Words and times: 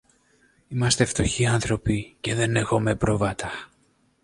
Είμαστε 0.67 1.05
φτωχοί 1.05 1.45
άνθρωποι 1.45 2.15
και 2.19 2.35
δεν 2.35 2.55
έχομε 2.55 2.95
πρόβατα. 2.95 3.51